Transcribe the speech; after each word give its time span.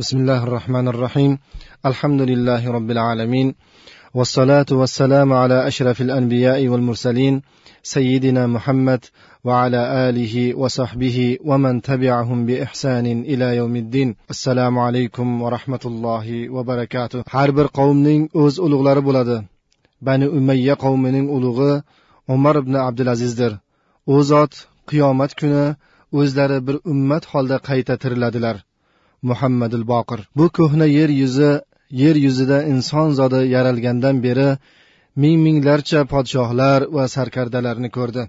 بسم 0.00 0.16
الله 0.18 0.42
الرحمن 0.42 0.88
الرحيم 0.88 1.38
الحمد 1.86 2.20
لله 2.30 2.70
رب 2.70 2.90
العالمين 2.90 3.54
والصلاة 4.14 4.66
والسلام 4.70 5.32
على 5.32 5.66
أشرف 5.66 6.00
الأنبياء 6.00 6.68
والمرسلين 6.68 7.42
سيدنا 7.82 8.46
محمد 8.46 9.04
وعلى 9.44 10.08
آله 10.08 10.54
وصحبه 10.54 11.38
ومن 11.44 11.82
تبعهم 11.82 12.46
بإحسان 12.46 13.06
إلى 13.06 13.56
يوم 13.56 13.76
الدين 13.76 14.16
السلام 14.30 14.78
عليكم 14.78 15.42
ورحمة 15.42 15.84
الله 15.84 16.50
وبركاته 16.50 17.22
har 17.34 17.56
bir 17.56 17.66
qavmning 17.78 18.28
o'z 18.42 18.54
ulug'lari 18.66 19.02
bo'ladi 19.08 19.36
bani 20.08 20.26
umayya 20.28 20.74
qavmining 20.84 21.26
ulug'i 21.36 21.82
umar 22.34 22.56
ibn 22.62 22.74
abdulazizdir 22.88 23.52
u 24.06 24.22
zot 24.22 24.52
qiyomat 24.90 25.32
kuni 25.40 25.66
o'zlari 26.20 26.58
bir 26.66 26.76
ummat 26.92 27.24
holda 27.32 27.56
qayta 27.68 27.94
tiriladilar 28.02 28.56
Muhammadul 29.29 29.85
boqir. 29.93 30.19
Bu 30.37 30.45
ko'hna 30.57 30.85
yer 30.97 31.09
yuzi 31.21 31.51
yer 32.03 32.15
yuzida 32.25 32.57
inson 32.73 33.09
zodi 33.19 33.41
yaralgandan 33.55 34.17
beri 34.25 34.49
ming 35.21 35.37
minglarcha 35.45 35.99
podshohlar 36.13 36.79
va 36.95 37.05
sarkardalarni 37.15 37.89
ko'rdi. 37.97 38.23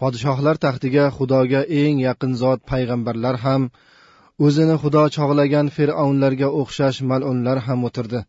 Podshohlar 0.00 0.56
taxtiga 0.64 1.04
xudoga 1.16 1.60
eng 1.82 1.96
yaqin 2.08 2.32
zot 2.42 2.60
payg'ambarlar 2.70 3.36
ham 3.44 3.62
o'zini 4.46 4.76
xudo 4.82 5.02
chog'lagan 5.16 5.66
fir'avnlarga 5.76 6.48
o'xshash 6.60 6.98
mal'unlar 7.10 7.58
ham 7.66 7.80
o'tirdi. 7.88 8.20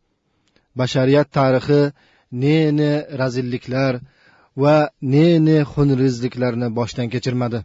Bashariyat 0.80 1.28
tarixi 1.38 1.82
ne 2.44 2.58
ne 2.80 2.92
razilliklar 3.22 3.94
va 4.64 4.76
ne 5.14 5.28
ne 5.48 5.58
xunrizliklarni 5.72 6.68
boshdan 6.80 7.08
kechirmadi. 7.14 7.60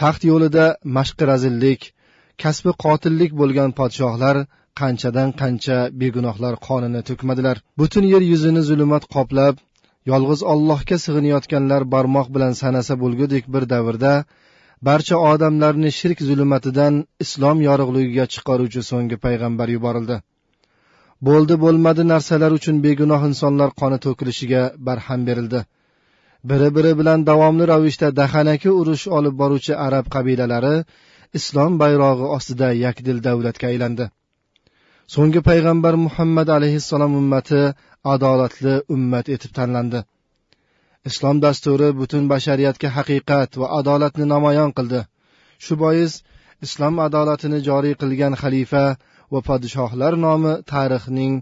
Taxt 0.00 0.22
yo'lida 0.30 0.66
mashqi 0.96 1.24
razillik 1.32 1.80
kasbi 2.42 2.72
qotillik 2.84 3.32
bo'lgan 3.40 3.70
podshohlar 3.78 4.36
qanchadan 4.80 5.30
qancha 5.40 5.78
begunohlar 6.00 6.54
qonini 6.68 7.02
to'kmadilar. 7.08 7.56
Butun 7.80 8.04
yer 8.12 8.22
yuzini 8.32 8.62
zulmat 8.70 9.04
qoplab 9.14 9.54
yolg'iz 10.12 10.40
ollohga 10.52 10.96
sig'inayotganlar 11.04 11.82
barmoq 11.94 12.28
bilan 12.34 12.52
sanasa 12.62 12.94
bo'lgudek 13.02 13.44
bir 13.54 13.62
davrda 13.72 14.12
barcha 14.88 15.16
odamlarni 15.32 15.90
shirk 15.98 16.18
zulmatidan 16.28 16.94
islom 17.24 17.58
yorug'ligiga 17.68 18.24
chiqaruvchi 18.34 18.82
so'nggi 18.90 19.16
payg'ambar 19.24 19.68
yuborildi. 19.76 20.16
Bo'ldi 21.28 21.54
bo'lmadi 21.64 22.02
narsalar 22.12 22.52
uchun 22.58 22.76
begunoh 22.86 23.22
insonlar 23.30 23.70
qoni 23.80 23.98
to'kilishiga 24.06 24.62
barham 24.86 25.20
berildi. 25.28 25.60
Biri 26.50 26.68
biri 26.76 26.92
bilan 27.00 27.20
davomli 27.30 27.64
ravishda 27.72 28.08
dahanaki 28.20 28.70
urush 28.80 29.04
olib 29.18 29.34
boruvchi 29.42 29.74
arab 29.86 30.04
qabilalari 30.14 30.76
islom 31.38 31.72
bayrog'i 31.82 32.26
ostida 32.36 32.68
yakdil 32.84 33.18
davlatga 33.28 33.66
aylandi. 33.72 34.06
So'nggi 35.14 35.40
payg'ambar 35.48 35.94
muhammad 36.06 36.48
alayhissalom 36.56 37.12
ummati 37.20 37.62
adolatli 38.14 38.74
ummat 38.94 39.26
etib 39.34 39.52
tanlandi. 39.58 40.00
Islom 41.10 41.36
dasturi 41.44 41.88
butun 42.00 42.24
bashariyatga 42.32 42.88
haqiqat 42.96 43.50
va 43.60 43.66
adolatni 43.78 44.24
namoyon 44.34 44.70
qildi. 44.78 45.00
Shu 45.64 45.74
bois 45.82 46.12
islom 46.66 46.94
adolatini 47.06 47.58
joriy 47.68 47.94
qilgan 48.00 48.34
xalifa 48.42 48.84
va 49.32 49.40
podshohlar 49.48 50.12
nomi 50.26 50.52
tarixning 50.72 51.34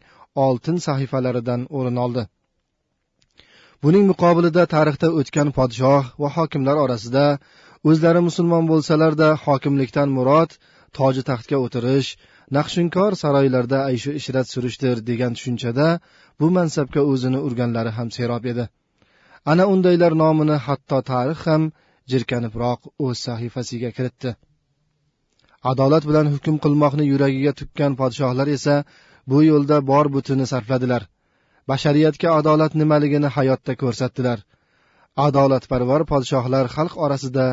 oltin 0.46 0.76
sahifalaridan 0.86 1.60
o'rin 1.78 1.96
oldi. 2.04 2.22
Buning 3.82 4.04
muqobilida 4.10 4.62
tarixda 4.74 5.08
o'tgan 5.20 5.48
podshoh 5.58 6.04
va 6.22 6.28
hokimlar 6.36 6.76
orasida 6.84 7.24
o'zlari 7.90 8.20
musulmon 8.28 8.64
bo'lsalarda 8.70 9.28
hokimlikdan 9.44 10.08
murod 10.16 10.50
toji 10.98 11.22
taxtga 11.30 11.56
o'tirish 11.64 12.10
naqshinkor 12.56 13.12
saroylarda 13.22 13.78
ayshu 13.90 14.10
ishrat 14.20 14.46
surishdir 14.54 14.96
degan 15.10 15.32
tushunchada 15.36 15.88
bu 16.40 16.46
mansabga 16.56 17.02
o'zini 17.12 17.40
urganlari 17.46 17.92
ham 17.98 18.08
serob 18.16 18.44
edi. 18.52 18.64
Ana 19.52 19.64
undaylar 19.72 20.12
nomini 20.22 20.56
hatto 20.66 20.98
tarix 21.10 21.40
ham 21.48 21.62
jirkanibroq 22.10 22.80
o'z 23.06 23.16
sahifasiga 23.26 23.90
kiritdi. 23.96 24.30
Adolat 25.70 26.04
bilan 26.08 26.26
hukm 26.34 26.56
qilmoqni 26.64 27.04
yuragiga 27.12 27.52
tukkan 27.60 27.92
podshohlar 28.00 28.48
esa 28.56 28.74
bu 29.30 29.38
yo'lda 29.50 29.76
bor 29.90 30.06
butini 30.14 30.46
sarfladilar. 30.52 31.02
Bashariyatga 31.70 32.28
adolat 32.38 32.72
nimaligini 32.80 33.28
hayotda 33.36 33.72
ko'rsatdilar. 33.82 34.38
Adolatparvar 35.26 36.02
podshohlar 36.12 36.64
xalq 36.76 36.94
orasida 37.04 37.46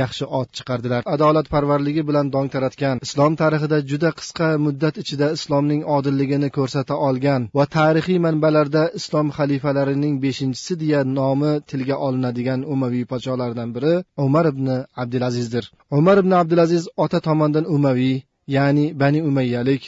yaxshi 0.00 0.24
ot 0.38 0.48
chiqardilar. 0.56 1.02
Adolatparvarligi 1.14 2.02
bilan 2.08 2.26
dong 2.34 2.48
taratgan. 2.54 2.96
Islom 3.06 3.32
tarixida 3.42 3.78
juda 3.90 4.10
qisqa 4.18 4.48
muddat 4.66 4.94
ichida 5.02 5.26
islomning 5.36 5.82
odilligini 5.96 6.48
ko'rsata 6.56 6.94
olgan 7.08 7.42
va 7.58 7.64
tarixiy 7.78 8.18
manbalarda 8.26 8.82
islom 9.00 9.26
xalifalarining 9.38 10.14
beshinchisi 10.24 10.74
deya 10.82 11.00
nomi 11.18 11.52
tilga 11.70 11.96
olinadigan 12.06 12.60
umaviy 12.74 13.04
podsholardan 13.12 13.68
biri 13.76 13.94
umar 14.26 14.44
ibn 14.52 14.66
abdulazizdir 15.02 15.64
umar 15.98 16.16
ibn 16.22 16.32
abdulaziz 16.42 16.84
ota 17.04 17.18
tomondan 17.28 17.64
umaviy 17.76 18.16
ya'ni 18.56 18.84
bani 19.00 19.20
umayyalik 19.30 19.82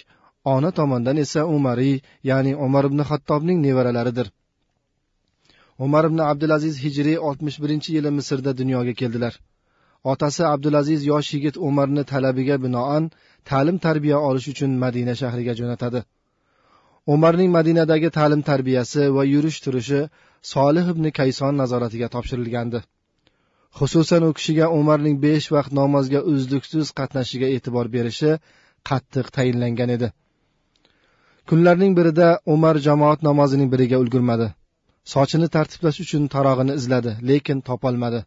ona 0.54 0.70
tomondan 0.78 1.16
esa 1.25 1.41
umariy 1.56 1.97
ya'ni 2.31 2.53
umar 2.66 2.84
ibn 2.91 3.00
xattobning 3.10 3.58
nevaralaridir. 3.66 4.28
Umar 5.87 6.04
ibn 6.10 6.19
abdulaziz 6.31 6.76
hijriy 6.84 7.19
oltmish 7.28 7.58
birinchi 7.62 7.91
yili 7.97 8.10
misrda 8.19 8.53
dunyoga 8.60 8.92
keldilar. 9.00 9.34
Otasi 10.04 10.44
abdulaziz 10.54 11.06
yosh 11.06 11.34
yigit 11.34 11.56
umarni 11.69 12.04
talabiga 12.12 12.56
binoan 12.64 13.10
ta'lim 13.50 13.78
tarbiya 13.86 14.19
olish 14.28 14.48
uchun 14.53 14.70
madina 14.84 15.14
shahriga 15.20 15.54
jo'natadi. 15.60 16.00
Umarning 17.14 17.50
madinadagi 17.56 18.10
ta'lim 18.19 18.42
tarbiyasi 18.50 19.03
va 19.16 19.22
yurish 19.25 19.58
turishi 19.64 20.00
solih 20.53 20.87
ibn 20.92 21.10
kayson 21.19 21.54
nazoratiga 21.62 22.08
topshirilgandi. 22.14 22.81
Xususan 23.78 24.22
u 24.28 24.31
kishiga 24.38 24.66
umarning 24.81 25.16
besh 25.25 25.48
vaqt 25.56 25.72
namozga 25.81 26.20
uzluksiz 26.32 26.87
qatnashishiga 26.98 27.48
e'tibor 27.54 27.87
berishi 27.97 28.31
qattiq 28.91 29.26
tayinlangan 29.37 29.91
edi. 29.97 30.08
Kunlarning 31.48 31.92
birida 31.98 32.28
umar 32.54 32.76
jamoat 32.87 33.20
namozining 33.28 33.69
biriga 33.75 33.97
ulgurmadi. 34.03 34.48
Sochini 35.14 35.48
tartiblash 35.56 35.98
uchun 36.04 36.25
tarog'ini 36.34 36.75
izladi 36.81 37.12
lekin 37.31 37.58
topolmadi. 37.69 38.20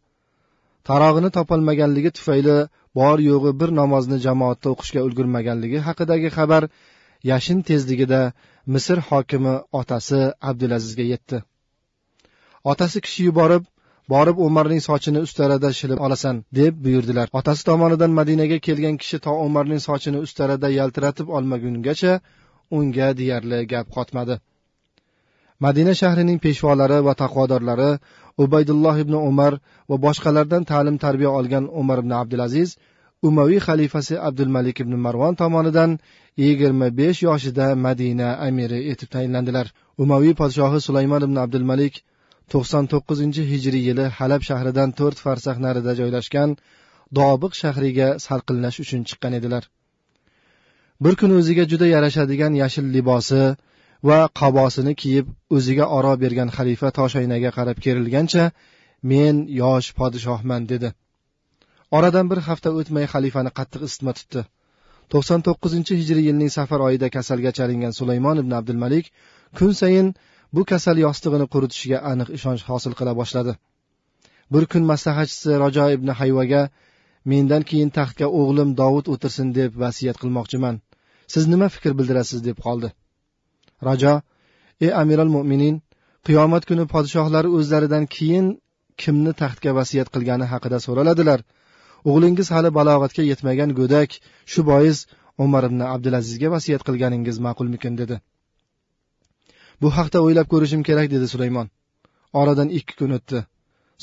Tarog'ini 0.90 1.30
topolmaganligi 1.38 2.12
tufayli 2.18 2.58
bor 3.00 3.18
yo'g'i 3.30 3.52
bir 3.62 3.69
namozni 3.81 4.18
jamoatda 4.28 4.68
o'qishga 4.74 5.02
ulgurmaganligi 5.08 5.80
haqidagi 5.88 6.30
xabar 6.38 6.64
yashin 7.31 7.59
tezligida 7.69 8.22
misr 8.74 8.97
hokimi 9.09 9.56
otasi 9.81 10.22
abdulazizga 10.50 11.06
yetdi. 11.14 11.38
Otasi 12.72 12.97
kishi 13.06 13.22
yuborib 13.30 13.64
borib 14.14 14.38
umarning 14.47 14.81
sochini 14.90 15.19
ustarada 15.28 15.69
shilib 15.80 16.00
olasan 16.06 16.36
deb 16.59 16.74
buyurdilar. 16.86 17.28
Otasi 17.40 17.62
tomonidan 17.69 18.12
madinaga 18.19 18.58
kelgan 18.68 18.96
kishi 19.02 19.18
to 19.25 19.31
umarning 19.48 19.81
sochini 19.88 20.19
ustarada 20.25 20.68
yaltiratib 20.80 21.28
olmagungacha 21.38 22.13
unga 22.78 23.08
deyarli 23.19 23.59
gap 23.74 23.88
qotmadi. 23.98 24.36
Madina 25.66 25.94
shahrining 26.02 26.40
peshvolari 26.46 26.98
va 27.08 27.14
taqvodorlari 27.24 27.92
ubaydulloh 28.44 28.96
ibn 29.04 29.16
umar 29.30 29.54
va 29.90 29.98
boshqalardan 30.06 30.64
ta'lim 30.72 30.98
tarbiya 31.06 31.32
olgan 31.40 31.66
umar 31.82 31.98
ibn 32.04 32.12
abdulaziz 32.22 32.70
umaviy 33.30 33.60
xalifasi 33.68 34.16
abdulmalik 34.28 34.78
ibn 34.84 34.94
marvon 35.06 35.34
tomonidan 35.42 35.92
yigirma 36.44 36.88
besh 37.00 37.20
yoshida 37.28 37.68
madina 37.86 38.30
amiri 38.48 38.80
etib 38.92 39.10
tayinlandilar. 39.16 39.68
Umaviy 40.04 40.34
podshohi 40.42 40.80
sulaymon 40.88 41.22
ibn 41.28 41.38
abdulmalik 41.44 41.96
to'qson 42.54 42.86
to'qqizinchi 42.94 43.44
hijriy 43.52 43.84
yili 43.90 44.06
halab 44.18 44.42
shahridan 44.50 44.90
to'rt 45.00 45.18
farsax 45.26 45.58
narida 45.66 45.92
joylashgan 46.00 46.50
dobiq 47.20 47.54
shahriga 47.62 48.08
salqinlash 48.28 48.78
uchun 48.84 49.02
chiqqan 49.10 49.34
edilar. 49.40 49.64
Bir 51.04 51.14
kun 51.20 51.32
o'ziga 51.40 51.64
juda 51.72 51.88
yarashadigan 51.96 52.54
yashil 52.64 52.86
libosi 52.96 53.44
va 54.09 54.19
qabosini 54.39 54.94
kiyib 55.01 55.27
o'ziga 55.57 55.86
oro 55.98 56.13
bergan 56.24 56.50
xalifa 56.57 56.89
toshaynaga 57.00 57.51
qarab 57.57 57.77
kerilgancha 57.86 58.45
men 59.12 59.36
yosh 59.62 59.89
podshohman 60.00 60.68
dedi. 60.71 60.89
Oradan 61.98 62.25
bir 62.31 62.39
hafta 62.48 62.69
o'tmay 62.80 63.06
xalifani 63.13 63.51
qattiq 63.59 63.81
isitma 63.88 64.13
tutdi. 64.19 64.42
To'qson 65.12 65.42
to'qqizinchi 65.48 65.94
hijriy 66.01 66.25
yilning 66.30 66.51
safar 66.57 66.80
oyida 66.88 67.07
kasalga 67.15 67.51
chalingan 67.57 67.94
sulaymon 68.00 68.38
ibn 68.44 68.53
abdulmalik 68.59 69.06
kun 69.57 69.71
sayin 69.81 70.07
bu 70.56 70.62
kasal 70.71 70.97
yostig'ini 71.06 71.47
quritishiga 71.54 72.00
aniq 72.12 72.30
ishonch 72.38 72.63
hosil 72.69 72.94
qila 73.00 73.13
boshladi. 73.21 73.54
Bir 74.54 74.63
kun 74.71 74.83
maslahatchisi 74.92 75.59
rajo 75.63 75.86
ibn 75.97 76.09
hayvaga 76.19 76.62
mendan 77.31 77.63
keyin 77.69 77.92
taxtga 77.97 78.27
o'g'lim 78.39 78.69
dovud 78.81 79.06
o'tirsin 79.13 79.47
deb 79.59 79.71
vasiyat 79.83 80.18
qilmoqchiman. 80.21 80.75
Siz 81.33 81.44
nima 81.54 81.68
fikr 81.75 81.92
bildirasiz 82.00 82.39
deb 82.50 82.57
qoldi. 82.65 82.89
Rajo 83.88 84.13
ey 84.86 84.92
amiral 85.01 85.30
mo'minin 85.36 85.75
qiyomat 86.28 86.63
kuni 86.69 86.83
podshohlar 86.94 87.45
o'zlaridan 87.57 88.06
keyin 88.16 88.48
kimni 89.01 89.33
taxtga 89.42 89.72
vasiyat 89.80 90.07
qilgani 90.13 90.45
haqida 90.54 90.78
so'raladilar. 90.86 91.39
O'g'lingiz 92.10 92.48
hali 92.56 92.69
balog'atga 92.78 93.24
yetmagan 93.31 93.69
go'dak 93.80 94.10
shu 94.51 94.62
bois 94.72 94.98
umar 95.45 95.63
ibn 95.69 95.81
abdulazizga 95.94 96.48
vasiyat 96.56 96.81
qilganingiz 96.88 97.38
ma'qulmikin? 97.48 97.94
dedi. 98.01 98.16
Bu 99.81 99.88
haqda 99.98 100.18
o'ylab 100.25 100.48
ko'rishim 100.54 100.81
kerak 100.89 101.07
dedi 101.16 101.28
sulaymon 101.33 101.68
oradan 102.39 102.69
ikki 102.80 102.95
kun 103.00 103.12
o'tdi. 103.18 103.39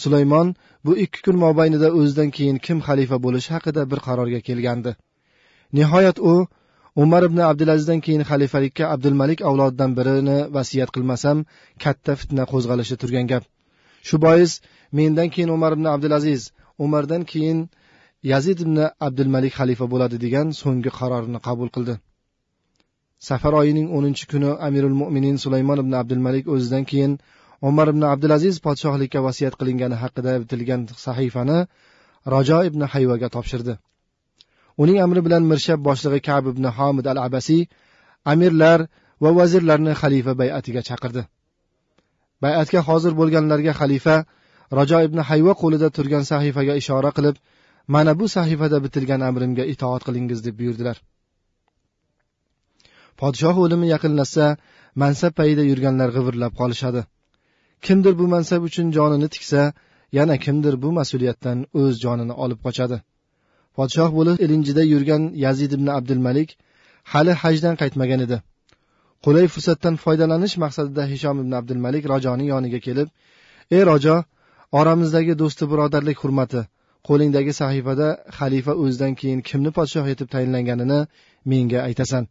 Sulaymon 0.02 0.48
bu 0.86 0.92
ikki 1.04 1.20
kun 1.26 1.36
mobaynida 1.44 1.88
o'zidan 1.98 2.30
keyin 2.36 2.58
kim 2.66 2.78
xalifa 2.86 3.16
bo'lishi 3.24 3.50
haqida 3.56 3.82
bir 3.90 4.00
qarorga 4.06 4.40
kelgandi. 4.48 4.92
Nihoyat 5.78 6.18
u 6.30 6.34
umar 7.02 7.22
ibn 7.28 7.38
abdulazizdan 7.50 8.00
keyin 8.06 8.22
xalifalikka 8.30 8.84
abdulmalik 8.94 9.40
avlodidan 9.48 9.90
birini 9.98 10.38
vasiyat 10.56 10.90
qilmasam 10.96 11.38
katta 11.84 12.12
fitna 12.20 12.44
qo'zg'alishi 12.52 12.96
turgan 13.02 13.26
gap. 13.32 13.44
Shu 14.08 14.16
bois 14.24 14.52
mendan 14.98 15.28
keyin 15.34 15.50
umar 15.56 15.72
ibn 15.76 15.86
abdulaziz 15.94 16.42
umardan 16.84 17.22
keyin 17.32 17.58
yazid 18.32 18.58
ibn 18.64 18.76
abdulmalik 19.06 19.52
xalifa 19.58 19.86
bo'ladi 19.92 20.16
degan 20.24 20.46
so'nggi 20.60 20.90
qarorini 20.98 21.40
qabul 21.46 21.68
qildi. 21.76 21.94
Safar 23.28 23.52
oyining 23.60 23.88
o'ninchi 23.96 24.24
kuni 24.32 24.50
amirul 24.66 24.96
mo'minin 25.00 25.36
sulaymon 25.44 25.78
ibn 25.84 25.92
abdulmalik 26.00 26.44
o'zidan 26.54 26.84
keyin 26.90 27.12
umar 27.68 27.86
ibn 27.92 28.02
abdulaziz 28.12 28.56
podshohlikka 28.66 29.20
vasiyat 29.28 29.54
qilingani 29.60 29.96
haqida 30.02 30.32
bitilgan 30.42 30.80
sahifani 31.06 31.58
rajo 32.34 32.58
ibn 32.68 32.80
hayvaga 32.92 33.28
topshirdi. 33.36 33.74
Uning 34.82 34.98
amri 35.04 35.20
bilan 35.26 35.42
mirshab 35.50 35.80
boshlig'i 35.88 36.20
kab 36.28 36.44
ibn 36.52 36.64
homid 36.78 37.06
al 37.12 37.18
abasiy 37.26 37.62
amirlar 38.32 38.80
va 39.22 39.30
vazirlarni 39.38 39.92
xalifa 40.02 40.32
bay'atiga 40.40 40.82
chaqirdi. 40.88 41.22
Bay'atga 42.44 42.80
hozir 42.88 43.12
bo'lganlarga 43.20 43.72
xalifa 43.80 44.16
rajo 44.78 44.98
ibn 45.08 45.18
hayva 45.28 45.52
qo'lida 45.62 45.88
turgan 45.96 46.24
sahifaga 46.30 46.74
ishora 46.82 47.10
qilib 47.16 47.36
mana 47.94 48.12
bu 48.20 48.26
sahifada 48.36 48.78
bitilgan 48.84 49.20
amrimga 49.28 49.64
itoat 49.74 50.02
qilingiz 50.08 50.40
deb 50.46 50.54
buyurdilar. 50.60 50.96
Podshoh 53.20 53.56
o'limi 53.64 53.86
yaqinlashsa 53.94 54.46
mansab 55.02 55.32
payida 55.40 55.62
yurganlar 55.70 56.10
g'ivirlab 56.16 56.52
qolishadi. 56.60 57.02
Kimdir 57.86 58.14
bu 58.20 58.26
mansab 58.34 58.60
uchun 58.68 58.86
jonini 58.96 59.28
tiksa 59.34 59.62
yana 60.18 60.36
kimdir 60.44 60.74
bu 60.82 60.88
mas'uliyatdan 60.98 61.58
o'z 61.80 61.94
jonini 62.04 62.34
olib 62.44 62.60
qochadi. 62.66 62.96
Podshoh 63.78 64.10
bo'lib 64.18 64.36
ilinjida 64.44 64.82
yurgan 64.92 65.22
yazid 65.44 65.70
ibn 65.76 65.88
abdulmalik 65.98 66.48
hali 67.12 67.32
hajdan 67.42 67.74
qaytmagan 67.82 68.20
edi. 68.26 68.38
Qulay 69.24 69.46
fursatdan 69.54 69.94
foydalanish 70.04 70.56
maqsadida 70.64 71.04
hishom 71.12 71.36
ibn 71.42 71.52
abdulmalik 71.60 72.04
rojoning 72.12 72.48
yoniga 72.54 72.80
kelib 72.86 73.08
ey 73.76 73.82
rojo 73.90 74.16
oramizdagi 74.80 75.34
do'sti 75.42 75.64
birodarlik 75.70 76.18
hurmati 76.22 76.60
qo'lingdagi 77.08 77.52
sahifada 77.60 78.08
xalifa 78.38 78.72
o'zidan 78.82 79.12
keyin 79.20 79.40
kimni 79.48 79.70
podshoh 79.78 80.06
etib 80.12 80.28
tayinlanganini 80.34 81.00
menga 81.50 81.80
aytasan. 81.88 82.24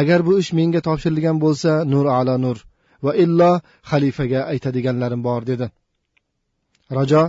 Agar 0.00 0.20
bu 0.26 0.32
ish 0.42 0.50
menga 0.58 0.80
topshirilgan 0.88 1.36
bo'lsa 1.44 1.72
nur 1.92 2.06
ala 2.18 2.34
nur 2.44 2.58
va 3.04 3.12
illo 3.24 3.52
xalifaga 3.90 4.40
aytadiganlarim 4.52 5.20
bor 5.28 5.40
dedi. 5.50 5.66
Rajo 6.98 7.22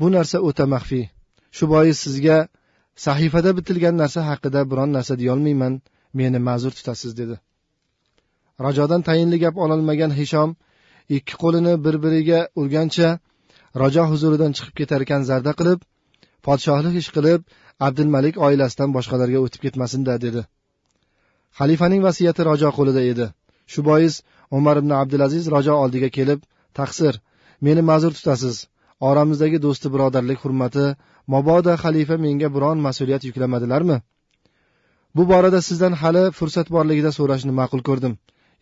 bu 0.00 0.06
narsa 0.16 0.38
o'ta 0.48 0.64
maxfiy. 0.74 1.04
Shu 1.56 1.64
bois 1.72 1.96
sizga 2.04 2.38
sahifada 2.96 3.50
bitilgan 3.58 3.96
narsa 4.02 4.20
haqida 4.30 4.60
biron 4.70 4.90
narsa 4.96 5.14
deyolmayman 5.22 5.74
meni 6.18 6.38
ma'zur 6.48 6.72
tutasiz 6.78 7.12
dedi. 7.20 7.36
Rajodan 8.64 9.02
tayinli 9.08 9.38
gap 9.44 9.56
ololmagan 9.64 10.12
hishom 10.20 10.50
ikki 11.16 11.34
qo'lini 11.42 11.74
bir 11.84 11.96
biriga 12.04 12.40
urgancha 12.60 13.08
rajo 13.82 14.04
huzuridan 14.12 14.52
chiqib 14.56 14.74
ketarkan 14.80 15.22
zarda 15.30 15.52
qilib 15.60 15.80
podshohlik 16.46 16.94
ish 17.02 17.10
qilib 17.16 17.40
abdulmalik 17.86 18.34
oilasidan 18.46 18.90
boshqalarga 18.96 19.38
o'tib 19.44 19.60
ketmasinda 19.64 20.14
dedi. 20.24 20.42
Xalifaning 21.58 22.02
vasiyati 22.08 22.42
rajo 22.50 22.70
qo'lida 22.78 23.02
edi. 23.12 23.26
Shu 23.72 23.80
bois 23.88 24.14
umar 24.58 24.76
ibn 24.82 24.90
abdulaziz 25.00 25.44
rajo 25.56 25.74
oldiga 25.84 26.08
kelib 26.18 26.40
taqsir 26.78 27.14
meni 27.66 27.82
ma'zur 27.90 28.12
tutasiz. 28.18 28.56
Oramizdagi 29.08 29.58
do'sti 29.66 29.86
birodarlik 29.94 30.38
hurmati 30.44 30.86
mabodo 31.32 31.72
xalifa 31.84 32.16
menga 32.24 32.48
biron 32.54 32.78
mas'uliyat 32.86 33.22
yuklamadilarmi? 33.28 33.96
Bu 35.16 35.22
borada 35.30 35.60
sizdan 35.68 35.94
hali 36.02 36.24
fursat 36.38 36.66
borligida 36.76 37.10
so'rashni 37.18 37.52
ma'qul 37.60 37.82
ko'rdim. 37.88 38.14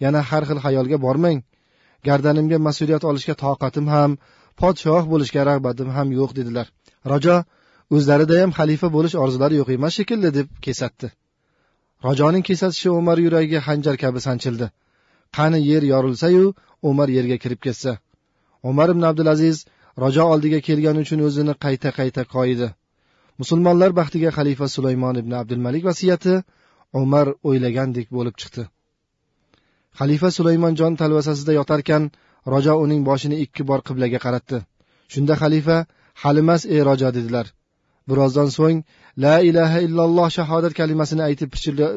Yana 0.04 0.20
har 0.30 0.42
xil 0.48 0.58
xayolga 0.64 0.98
bormang. 1.06 1.38
Gardanimga 2.06 2.58
mas'uliyat 2.68 3.02
olishga 3.10 3.34
toqatim 3.44 3.86
ham 3.94 4.10
podshoh 4.60 5.02
bo'lishga 5.12 5.42
rag'batim 5.50 5.88
ham 5.96 6.08
yo'q 6.18 6.30
dedilar. 6.38 6.66
Rajo 7.12 7.36
o'zlaridayam 7.96 8.50
xalifa 8.58 8.88
bo'lish 8.96 9.16
orzulari 9.24 9.54
yo'q 9.60 9.68
emas 9.76 9.92
shekilli 9.98 10.30
deb 10.38 10.48
kesatdi. 10.66 11.08
Rajoning 12.08 12.44
kesatishi 12.48 12.88
umar 13.00 13.16
yuragiga 13.24 13.60
hanjar 13.68 13.96
kabi 14.04 14.20
sanchildi. 14.26 14.66
Qani 15.36 15.58
yer 15.70 15.82
yorilsayu 15.92 16.46
umar 16.90 17.08
yerga 17.16 17.36
kirib 17.42 17.60
ketsa. 17.66 17.92
Umar 18.70 18.88
ibn 18.94 19.02
abdulaziz 19.10 19.56
rajo 20.04 20.24
oldiga 20.32 20.60
kelgani 20.68 21.00
uchun 21.04 21.20
o'zini 21.28 21.54
qayta 21.64 21.88
qayta 21.98 22.22
qoyidi 22.34 22.68
musulmonlar 23.40 23.90
baxtiga 23.98 24.30
xalifa 24.38 24.66
sulaymon 24.76 25.16
ibn 25.22 25.32
abdulmalik 25.40 25.84
vasiyati 25.90 26.34
umar 27.02 27.26
o'ylagandek 27.48 28.06
bo'lib 28.16 28.34
chiqdi. 28.40 28.64
Xalifa 30.00 30.28
sulaymon 30.38 30.74
jon 30.80 30.94
talvasasida 31.00 31.52
yotarkan 31.58 32.02
rajo 32.54 32.74
uning 32.84 33.00
boshini 33.08 33.36
ikki 33.44 33.62
bor 33.70 33.80
qiblaga 33.88 34.18
qaratdi. 34.26 34.58
Shunda 35.12 35.34
xalifa 35.42 35.76
halimas 36.22 36.62
ey 36.74 36.80
rajo 36.90 37.08
dedilar. 37.16 37.46
Birozdan 38.10 38.48
so'ng 38.58 38.78
la 39.24 39.34
ilaha 39.50 39.78
illalloh 39.86 40.28
shahodat 40.36 40.72
kalimasini 40.80 41.22
aytib 41.28 41.48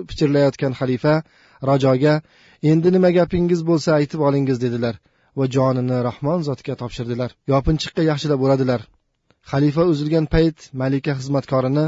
pichirlayotgan 0.10 0.74
xalifa 0.80 1.14
rajoga 1.70 2.14
endi 2.72 2.90
nima 2.96 3.10
gapingiz 3.18 3.62
bo'lsa 3.70 3.90
aytib 4.00 4.20
olingiz 4.28 4.58
dedilar. 4.66 4.96
Va 5.38 5.46
jonini 5.56 5.98
rahmon 6.10 6.40
zotga 6.50 6.74
topshirdilar. 6.82 7.30
Yopinchiqqa 7.54 8.02
yaxshilab 8.12 8.40
o'radilar 8.46 8.82
xalifa 9.52 9.84
uzilgan 9.92 10.26
payt 10.34 10.58
malika 10.82 11.14
xizmatkorini 11.20 11.86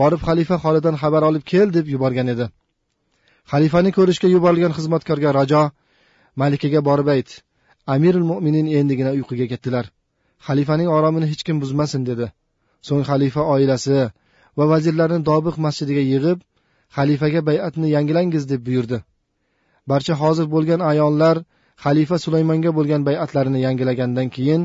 borib 0.00 0.20
xalifa 0.28 0.56
holidan 0.64 0.96
xabar 1.02 1.22
olib 1.28 1.44
kel 1.52 1.68
deb 1.76 1.86
yuborgan 1.94 2.28
edi. 2.34 2.46
Xalifani 3.52 3.90
ko'rishga 3.98 4.28
yuborilgan 4.34 4.72
xizmatkorga 4.78 5.30
rajo 5.38 5.62
malikaga 6.42 6.80
borib 6.88 7.08
ayt 7.14 7.30
amirul 7.94 8.26
mo'minin 8.30 8.66
endigina 8.80 9.10
uyquga 9.18 9.46
ketdilar. 9.52 9.84
Xalifaning 10.46 10.88
oromini 10.96 11.26
hech 11.32 11.42
kim 11.46 11.56
buzmasin 11.62 12.02
dedi. 12.10 12.26
So'ng 12.88 13.04
xalifa 13.10 13.42
oilasi 13.54 13.98
va 14.58 14.64
vazirlarni 14.72 15.20
dobiq 15.30 15.56
masjidiga 15.66 16.02
yig'ib 16.12 16.38
xalifaga 16.96 17.40
bay'atni 17.48 17.88
yangilangiz 17.96 18.44
deb 18.52 18.60
buyurdi. 18.66 18.98
Barcha 19.90 20.14
hozir 20.22 20.46
bo'lgan 20.54 20.80
ayonlar 20.92 21.36
xalifa 21.84 22.16
sulaymonga 22.24 22.70
bo'lgan 22.78 23.02
bay'atlarini 23.08 23.60
yangilagandan 23.66 24.28
keyin 24.36 24.62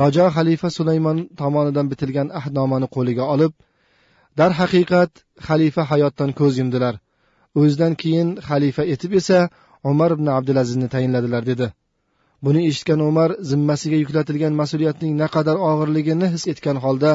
rajo 0.00 0.26
xalifa 0.36 0.68
sulaymon 0.78 1.18
tomonidan 1.40 1.86
bitilgan 1.92 2.28
ahdnomani 2.38 2.88
qo'liga 2.96 3.24
olib 3.34 3.52
darhaqiqat 4.38 5.12
xalifa 5.48 5.82
hayotdan 5.90 6.30
ko'z 6.40 6.54
yumdilar. 6.60 6.94
O'zidan 7.60 7.92
keyin 8.02 8.28
xalifa 8.48 8.82
etib 8.94 9.12
esa 9.20 9.38
umar 9.90 10.10
ibn 10.16 10.26
abdulazizni 10.38 10.88
tayinladilar 10.94 11.42
dedi. 11.50 11.66
Buni 12.44 12.60
eshitgan 12.70 13.00
umar 13.10 13.30
zimmasiga 13.50 13.98
yuklatilgan 14.02 14.54
mas'uliyatning 14.60 15.12
naqadar 15.22 15.56
og'irligini 15.70 16.26
his 16.34 16.44
etgan 16.52 16.76
holda 16.84 17.12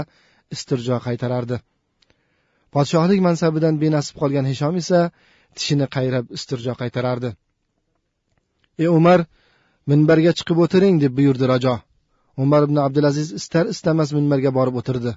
istirjo 0.56 0.98
qaytarardi. 1.08 1.58
Podshohlik 2.74 3.20
mansabidan 3.27 3.75
benasib 3.84 4.15
qolgan 4.22 4.46
hishom 4.51 4.75
esa 4.82 5.00
tishini 5.58 5.88
qayrab 5.96 6.25
istirjo 6.38 6.74
qaytarardi. 6.82 7.30
Ey 8.82 8.88
umar 9.00 9.20
minbarga 9.91 10.32
chiqib 10.38 10.58
o'tiring 10.65 10.96
deb 11.03 11.13
buyurdi 11.17 11.46
rajo. 11.53 11.75
Umar 12.44 12.62
ibn 12.67 12.77
abdulaziz 12.86 13.29
istar 13.39 13.65
istamas 13.74 14.10
minbarga 14.17 14.51
borib 14.58 14.75
o'tirdi. 14.82 15.12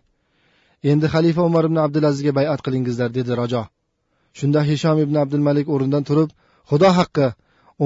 Endi 0.90 1.06
xalifa 1.14 1.42
umar 1.50 1.64
ibn 1.68 1.78
abdulazizga 1.86 2.32
bayat 2.38 2.60
qilingizlar 2.66 3.10
dedi 3.18 3.32
rajo. 3.40 3.62
Shunda 4.38 4.60
hishom 4.70 4.98
ibn 5.04 5.16
abdulmalik 5.22 5.66
o'rnidan 5.74 6.04
turib 6.08 6.30
xudo 6.70 6.90
haqqi 6.98 7.26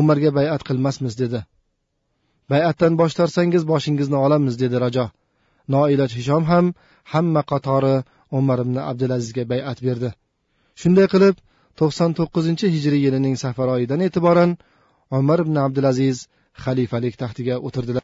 umarga 0.00 0.30
bayat 0.38 0.62
qilmasmiz 0.68 1.14
dedi. 1.22 1.40
Bayatdan 2.52 2.98
bosh 3.00 3.14
tortsangiz 3.18 3.62
boshingizni 3.72 4.18
olamiz 4.24 4.54
dedi 4.62 4.76
rajo. 4.84 5.06
Noiloj 5.74 6.10
hishom 6.18 6.44
ham 6.50 6.66
hamma 7.12 7.42
qatori 7.52 7.94
umar 8.38 8.58
ibn 8.64 8.76
abdulazizga 8.90 9.44
bayat 9.52 9.78
berdi. 9.86 10.10
Shunday 10.80 11.06
qilib 11.14 11.36
to'qson 11.80 12.10
to'qqizinchi 12.18 12.66
hijriy 12.74 13.02
yilining 13.06 13.36
safar 13.44 13.68
oyidan 13.76 14.00
e'tiboran 14.06 14.50
umar 15.18 15.38
ibn 15.44 15.56
abdulaziz 15.66 16.26
xalifalik 16.64 17.16
taxtiga 17.22 17.54
o'tirdilar. 17.66 18.00